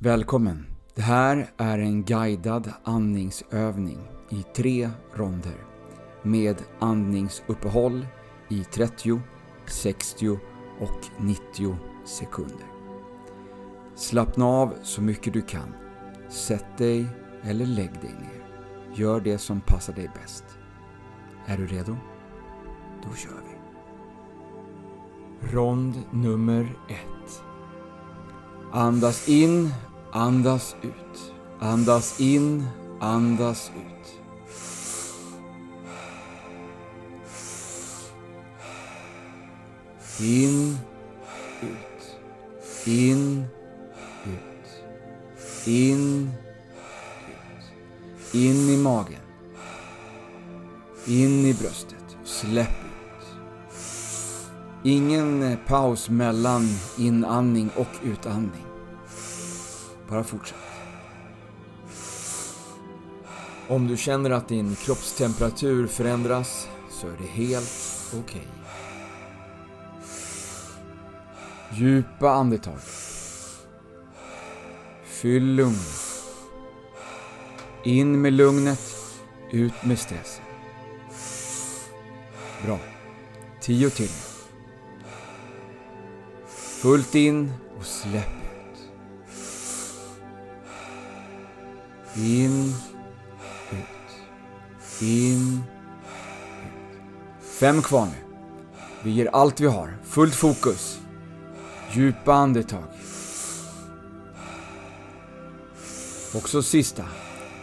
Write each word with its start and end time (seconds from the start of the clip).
Välkommen! 0.00 0.66
Det 0.94 1.02
här 1.02 1.50
är 1.56 1.78
en 1.78 2.04
guidad 2.04 2.72
andningsövning 2.84 3.98
i 4.30 4.42
tre 4.56 4.90
ronder 5.14 5.56
med 6.22 6.56
andningsuppehåll 6.78 8.06
i 8.48 8.64
30, 8.64 9.20
60 9.66 10.38
och 10.80 11.06
90 11.20 11.76
sekunder. 12.04 12.66
Slappna 13.94 14.46
av 14.46 14.74
så 14.82 15.02
mycket 15.02 15.32
du 15.32 15.42
kan. 15.42 15.74
Sätt 16.28 16.78
dig 16.78 17.06
eller 17.42 17.66
lägg 17.66 17.92
dig 17.92 18.14
ner. 18.20 18.46
Gör 18.94 19.20
det 19.20 19.38
som 19.38 19.60
passar 19.60 19.92
dig 19.92 20.10
bäst. 20.22 20.44
Är 21.46 21.56
du 21.56 21.66
redo? 21.66 21.96
Då 23.02 23.14
kör 23.16 23.42
vi. 23.50 23.58
Rond 25.52 26.02
nummer 26.10 26.76
ett. 26.88 27.42
Andas 28.72 29.28
in, 29.28 29.70
andas 30.12 30.76
ut. 30.82 31.32
Andas 31.60 32.20
in, 32.20 32.66
andas 33.00 33.70
ut. 33.76 33.88
In, 40.20 40.78
ut. 41.62 42.16
In, 42.86 43.44
ut. 44.24 44.68
In, 45.66 46.32
ut. 47.28 48.34
In 48.34 48.70
i 48.70 48.76
magen. 48.76 49.20
In 51.06 51.46
i 51.46 51.54
bröstet. 51.54 52.16
Släpp 52.24 52.68
ut. 52.68 52.98
Ingen 54.84 55.42
eh, 55.42 55.58
paus 55.66 56.10
mellan 56.10 56.62
inandning 56.98 57.70
och 57.76 57.88
utandning. 58.04 58.67
Bara 60.08 60.24
fortsätt. 60.24 60.58
Om 63.68 63.88
du 63.88 63.96
känner 63.96 64.30
att 64.30 64.48
din 64.48 64.76
kroppstemperatur 64.76 65.86
förändras 65.86 66.68
så 66.90 67.06
är 67.06 67.16
det 67.18 67.26
helt 67.26 67.72
okej. 68.12 68.20
Okay. 68.20 68.42
Djupa 71.72 72.30
andetag. 72.30 72.78
Fyll 75.04 75.44
lugnet. 75.44 76.24
In 77.84 78.20
med 78.20 78.32
lugnet, 78.32 78.96
ut 79.50 79.84
med 79.84 79.98
stressen. 79.98 80.44
Bra. 82.64 82.78
Tio 83.60 83.90
till. 83.90 84.10
Fullt 86.82 87.14
in 87.14 87.52
och 87.78 87.84
släpp 87.84 88.37
In, 92.18 92.74
ut. 93.70 93.82
In, 95.02 95.58
ut. 95.58 95.78
Fem 97.60 97.82
kvar 97.82 98.06
nu. 98.06 98.36
Vi 99.02 99.10
ger 99.10 99.26
allt 99.32 99.60
vi 99.60 99.66
har. 99.66 99.98
Fullt 100.04 100.34
fokus. 100.34 101.00
Djupa 101.92 102.32
andetag. 102.32 102.84
Också 106.34 106.62
sista. 106.62 107.04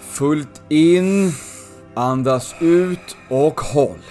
Fullt 0.00 0.62
in. 0.68 1.32
Andas 1.94 2.54
ut 2.60 3.16
och 3.28 3.60
håll. 3.60 4.02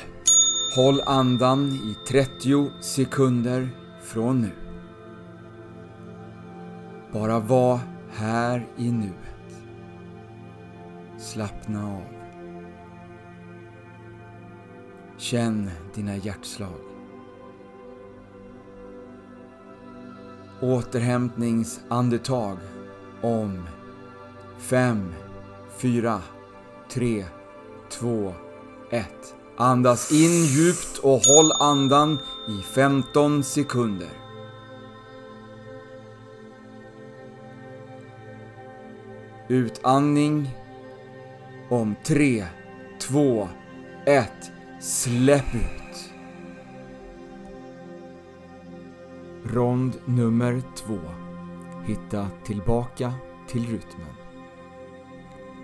Håll 0.75 1.01
andan 1.01 1.69
i 1.69 1.95
30 2.07 2.71
sekunder 2.81 3.69
från 4.03 4.41
nu. 4.41 4.51
Bara 7.13 7.39
var 7.39 7.79
här 8.11 8.67
i 8.77 8.91
nuet. 8.91 9.38
Slappna 11.19 11.87
av. 11.87 12.03
Känn 15.17 15.71
dina 15.95 16.15
hjärtslag. 16.15 16.79
Återhämtningsandetag 20.61 22.57
om 23.21 23.67
5, 24.57 25.13
4, 25.77 26.21
3, 26.91 27.25
2, 27.89 28.33
1. 28.89 29.05
Andas 29.57 30.11
in 30.11 30.45
djupt 30.45 30.97
och 30.97 31.19
håll 31.25 31.51
andan 31.59 32.17
i 32.47 32.61
15 32.61 33.43
sekunder. 33.43 34.09
Utandning 39.47 40.58
om 41.69 41.95
3, 42.03 42.45
2, 42.99 43.49
1. 44.05 44.31
Släpp 44.79 45.55
ut. 45.55 46.13
Rond 49.43 49.97
nummer 50.05 50.61
2. 50.75 50.99
Hitta 51.85 52.27
tillbaka 52.43 53.13
till 53.47 53.61
rytmen. 53.61 54.15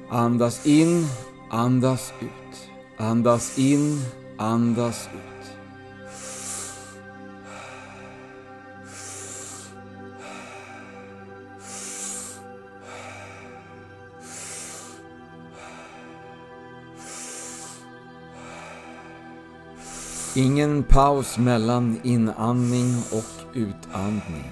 Andas 0.09 0.65
in, 0.65 1.05
andas 1.49 2.13
ut. 2.21 2.69
Andas 2.97 3.59
in, 3.59 4.01
andas 4.37 5.09
ut. 5.13 5.34
Ingen 20.37 20.83
paus 20.83 21.37
mellan 21.37 21.99
inandning 22.03 23.03
och 23.11 23.55
utandning. 23.57 24.51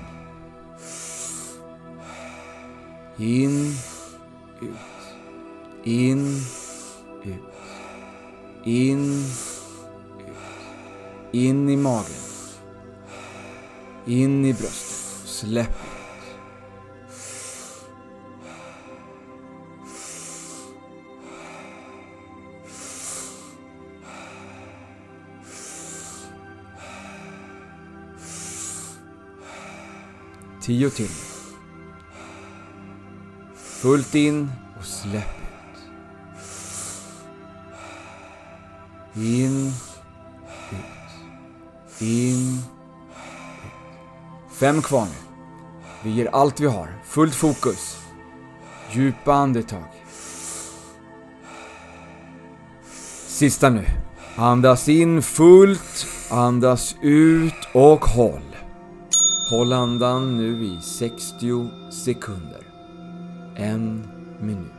In, 3.18 3.76
ut. 4.62 4.70
In, 5.84 6.42
ut. 7.24 7.34
In, 8.64 9.24
ut. 10.20 10.36
In 11.32 11.70
i 11.70 11.78
magen. 11.78 12.06
In 14.06 14.46
i 14.46 14.54
bröstet. 14.54 15.28
Släpp 15.28 15.93
Tio 30.64 30.90
till. 30.90 31.10
Fullt 33.56 34.16
in 34.16 34.52
och 34.80 34.86
släpp 34.86 35.38
ut. 39.14 39.24
In, 39.24 39.68
ut. 40.72 42.02
In, 42.02 42.58
ut. 42.58 42.64
Fem 44.54 44.82
kvar 44.82 45.06
nu. 45.06 45.12
Vi 46.04 46.10
ger 46.10 46.30
allt 46.34 46.60
vi 46.60 46.68
har. 46.68 47.00
Fullt 47.06 47.36
fokus. 47.36 47.98
Djupa 48.92 49.34
andetag. 49.34 49.94
Sista 53.28 53.70
nu. 53.70 53.86
Andas 54.36 54.90
in 54.90 55.22
fullt, 55.22 56.08
andas 56.30 56.96
ut 57.02 57.68
och 57.74 58.06
håll. 58.06 58.53
Håll 59.50 59.74
andan 59.74 60.38
nu 60.38 60.66
i 60.66 60.82
60 60.82 61.70
sekunder. 61.92 62.62
En 63.56 64.08
minut. 64.40 64.72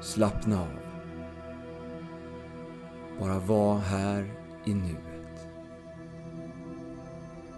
Slappna 0.00 0.60
av. 0.60 0.68
Bara 3.20 3.38
var 3.38 3.78
här 3.78 4.34
i 4.64 4.74
nuet. 4.74 5.48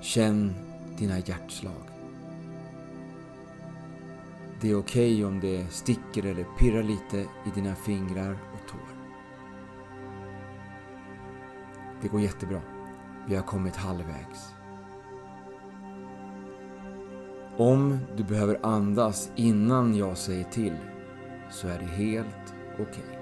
Känn 0.01 0.55
dina 0.99 1.19
hjärtslag. 1.19 1.83
Det 4.61 4.71
är 4.71 4.79
okej 4.79 5.15
okay 5.15 5.25
om 5.25 5.41
det 5.41 5.67
sticker 5.71 6.27
eller 6.27 6.47
pirrar 6.59 6.83
lite 6.83 7.17
i 7.19 7.51
dina 7.55 7.75
fingrar 7.75 8.33
och 8.33 8.71
tår. 8.71 8.89
Det 12.03 12.09
går 12.09 12.21
jättebra. 12.21 12.61
Vi 13.29 13.35
har 13.37 13.43
kommit 13.43 13.77
halvvägs. 13.77 14.58
Om 17.59 17.99
du 18.17 18.25
behöver 18.25 18.59
andas 18.63 19.31
innan 19.37 19.97
jag 19.97 20.17
säger 20.17 20.45
till 20.45 20.77
så 21.51 21.69
är 21.69 21.79
det 21.79 22.05
helt 22.05 22.55
okej. 22.75 22.87
Okay. 22.89 23.19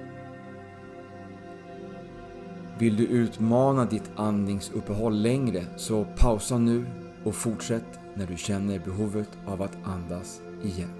Vill 2.78 2.96
du 2.96 3.06
utmana 3.06 3.84
ditt 3.84 4.10
andningsuppehåll 4.16 5.22
längre 5.22 5.64
så 5.76 6.06
pausa 6.16 6.58
nu 6.58 6.86
och 7.24 7.34
fortsätt 7.34 7.98
när 8.14 8.26
du 8.26 8.36
känner 8.36 8.78
behovet 8.78 9.38
av 9.46 9.62
att 9.62 9.78
andas 9.84 10.40
igen. 10.62 10.92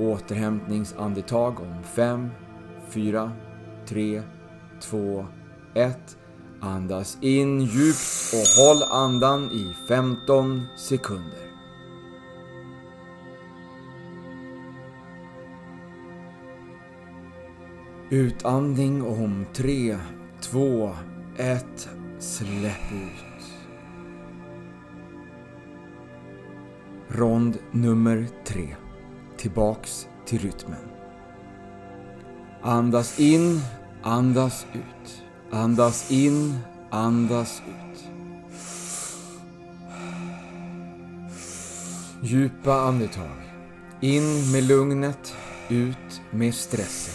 Återhämtningsandetag 0.00 1.60
om 1.60 1.82
5, 1.82 2.30
4, 2.88 3.32
3, 3.86 4.22
2, 4.80 5.26
1. 5.74 6.18
Andas 6.60 7.18
in 7.20 7.60
djupt 7.60 8.32
och 8.32 8.62
håll 8.62 8.82
andan 8.82 9.52
i 9.52 9.74
15 9.88 10.66
sekunder. 10.76 11.46
Utandning 18.10 19.02
om 19.02 19.46
3, 19.52 19.98
2, 20.40 20.92
1. 21.36 21.88
Släpp 22.18 22.92
ut. 22.92 23.44
Rond 27.08 27.58
nummer 27.70 28.28
3. 28.44 28.76
Tillbaks 29.36 30.08
till 30.24 30.38
rytmen. 30.38 30.88
Andas 32.62 33.20
in, 33.20 33.60
andas 34.02 34.66
ut. 34.72 35.25
Andas 35.50 36.10
in, 36.10 36.58
andas 36.90 37.62
ut. 37.66 38.04
Djupa 42.22 42.74
andetag. 42.74 43.36
In 44.00 44.52
med 44.52 44.64
lugnet, 44.64 45.34
ut 45.68 46.20
med 46.30 46.54
stressen. 46.54 47.14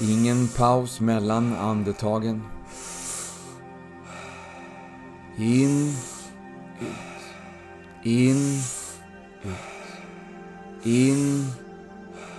Ingen 0.00 0.48
paus 0.48 1.00
mellan 1.00 1.56
andetagen. 1.56 2.42
In, 5.36 5.94
ut. 6.80 7.22
In, 8.02 8.58
ut. 9.42 10.86
In, 10.86 11.46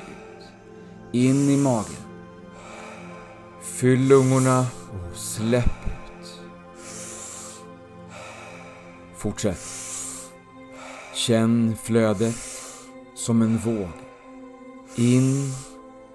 ut. 0.07 0.47
In 1.11 1.49
i 1.49 1.57
magen. 1.57 2.02
Fyll 3.63 4.07
lungorna 4.07 4.59
och 4.59 5.17
släpp 5.17 5.85
ut. 5.85 6.41
Fortsätt. 9.17 9.59
Känn 11.13 11.75
flödet 11.83 12.35
som 13.15 13.41
en 13.41 13.57
våg. 13.57 13.89
In 14.95 15.53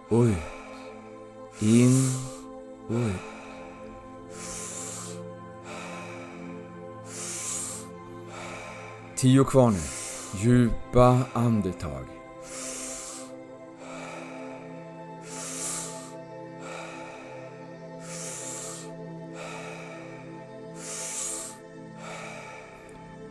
och 0.09 0.23
ut. 0.23 0.37
In 1.61 2.13
och 2.89 2.95
ut. 2.95 3.21
Tio 9.17 9.45
kvar 9.45 9.71
nu. 9.71 9.81
Djupa 10.41 11.21
andetag. 11.33 12.05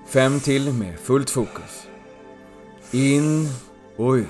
Fem 0.07 0.39
till 0.39 0.73
med 0.73 0.99
fullt 0.99 1.29
fokus. 1.29 1.87
In 2.91 3.47
och 3.97 4.11
ut. 4.11 4.27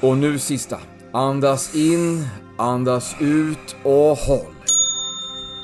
Och 0.00 0.16
nu 0.16 0.38
sista. 0.38 0.80
Andas 1.12 1.74
in, 1.74 2.26
andas 2.58 3.16
ut 3.20 3.76
och 3.82 4.16
håll. 4.16 4.54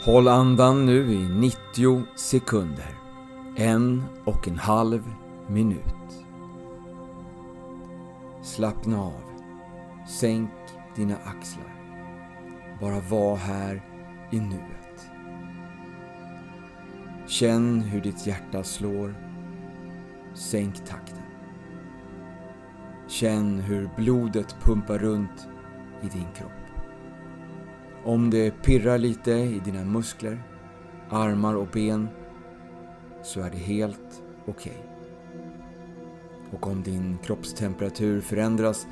Håll 0.04 0.28
andan 0.28 0.86
nu 0.86 1.12
i 1.12 1.28
90 1.28 2.04
sekunder. 2.16 2.94
En 3.56 4.04
och 4.24 4.48
en 4.48 4.58
halv 4.58 5.02
minut. 5.48 6.24
Slappna 8.42 9.02
av. 9.02 9.22
Sänk 10.20 10.50
dina 10.96 11.16
axlar. 11.16 11.74
Bara 12.80 13.00
var 13.00 13.36
här 13.36 13.95
i 14.31 14.40
nuet. 14.40 15.11
Känn 17.26 17.81
hur 17.81 18.00
ditt 18.00 18.26
hjärta 18.26 18.62
slår. 18.64 19.14
Sänk 20.34 20.84
takten. 20.84 21.23
Känn 23.08 23.61
hur 23.61 23.90
blodet 23.96 24.56
pumpar 24.61 24.99
runt 24.99 25.49
i 26.02 26.06
din 26.06 26.32
kropp. 26.34 26.52
Om 28.05 28.31
det 28.31 28.62
pirrar 28.62 28.99
lite 28.99 29.32
i 29.32 29.61
dina 29.64 29.84
muskler, 29.84 30.43
armar 31.11 31.55
och 31.55 31.69
ben 31.73 32.08
så 33.23 33.40
är 33.40 33.50
det 33.50 33.58
helt 33.58 34.23
okej. 34.46 34.73
Okay. 34.73 34.96
Och 36.52 36.67
om 36.67 36.82
din 36.82 37.19
kroppstemperatur 37.23 38.20
förändras 38.20 38.87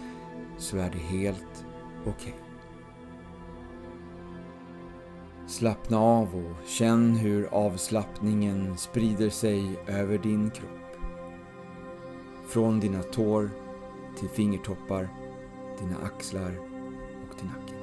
så 0.59 0.77
är 0.77 0.91
det 0.91 0.99
helt 0.99 1.67
okej. 2.05 2.13
Okay. 2.13 2.44
Slappna 5.55 5.99
av 5.99 6.37
och 6.37 6.69
känn 6.69 7.17
hur 7.17 7.49
avslappningen 7.53 8.77
sprider 8.79 9.31
sig 9.31 9.77
över 9.87 10.19
din 10.19 10.51
kropp. 10.51 10.97
Från 12.49 12.81
dina 12.81 13.03
tår 13.03 13.51
till 14.19 14.29
fingertoppar, 14.29 15.09
dina 15.81 15.97
axlar 16.05 16.59
och 17.31 17.39
till 17.39 17.47
nacken. 17.47 17.77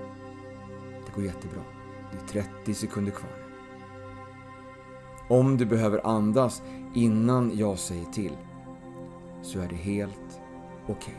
Det 1.05 1.15
går 1.15 1.25
jättebra. 1.25 1.61
Det 2.11 2.39
är 2.39 2.43
30 2.43 2.73
sekunder 2.73 3.11
kvar. 3.11 3.31
Om 5.29 5.57
du 5.57 5.65
behöver 5.65 6.07
andas 6.07 6.63
innan 6.93 7.57
jag 7.57 7.79
säger 7.79 8.05
till 8.05 8.37
så 9.41 9.59
är 9.59 9.67
det 9.67 9.75
helt 9.75 10.41
okej. 10.83 10.95
Okay. 10.95 11.15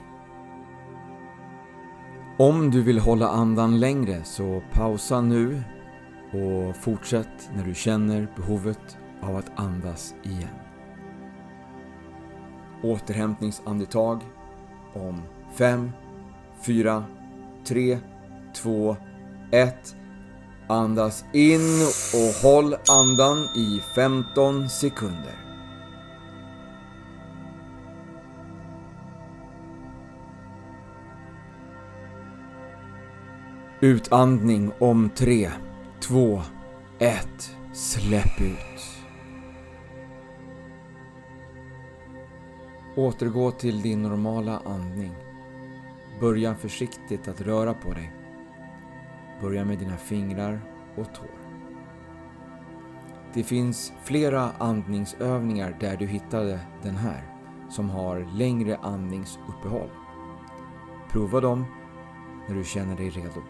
Om 2.49 2.71
du 2.71 2.83
vill 2.83 2.99
hålla 2.99 3.29
andan 3.29 3.81
längre 3.81 4.25
så 4.25 4.63
pausa 4.73 5.21
nu 5.21 5.63
och 6.33 6.77
fortsätt 6.77 7.51
när 7.55 7.65
du 7.65 7.75
känner 7.75 8.29
behovet 8.37 8.99
av 9.23 9.37
att 9.37 9.51
andas 9.57 10.15
igen. 10.23 10.49
Återhämtningsandetag 12.83 14.21
om 14.95 15.23
5, 15.55 15.91
4, 16.63 17.05
3, 17.65 17.99
2, 18.55 18.97
1. 19.51 19.97
Andas 20.69 21.25
in 21.33 21.61
och 22.15 22.49
håll 22.49 22.75
andan 22.89 23.39
i 23.57 23.81
15 23.95 24.69
sekunder. 24.69 25.43
Utandning 33.81 34.73
om 34.79 35.11
3, 35.15 35.51
2, 36.03 36.43
1. 36.99 37.57
Släpp 37.73 38.41
ut. 38.41 39.05
Återgå 42.97 43.51
till 43.51 43.83
din 43.83 44.03
normala 44.03 44.63
andning. 44.65 45.15
Börja 46.21 46.55
försiktigt 46.55 47.29
att 47.29 47.41
röra 47.41 47.75
på 47.75 47.93
dig. 47.93 48.13
Börja 49.41 49.65
med 49.65 49.79
dina 49.79 49.97
fingrar 49.97 50.61
och 50.97 51.15
tår. 51.15 51.39
Det 53.35 53.43
finns 53.43 53.93
flera 54.05 54.51
andningsövningar 54.59 55.77
där 55.81 55.97
du 55.97 56.07
hittade 56.07 56.61
den 56.83 56.97
här 56.97 57.23
som 57.71 57.91
har 57.91 58.29
längre 58.35 58.77
andningsuppehåll. 58.77 59.91
Prova 61.11 61.41
dem 61.41 61.65
när 62.49 62.55
du 62.55 62.65
känner 62.65 62.97
dig 62.97 63.11
redo. 63.11 63.43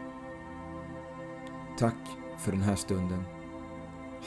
Tack 1.78 2.21
för 2.42 2.52
den 2.52 2.62
här 2.62 2.76
stunden. 2.76 3.24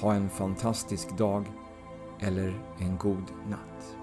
Ha 0.01 0.13
en 0.13 0.29
fantastisk 0.29 1.17
dag 1.17 1.45
eller 2.19 2.62
en 2.79 2.98
god 2.98 3.31
natt. 3.50 3.98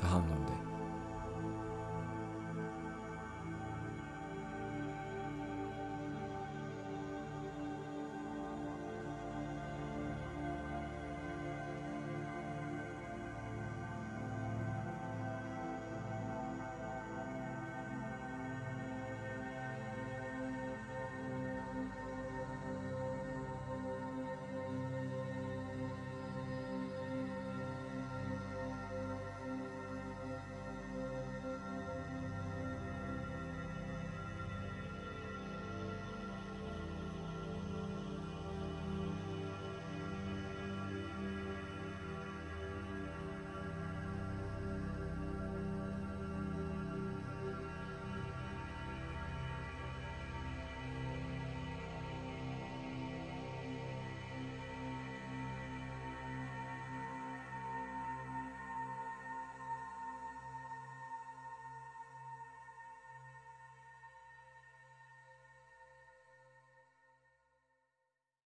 Ta 0.00 0.06
hand 0.06 0.30
om 0.30 0.46
dig. 0.46 0.61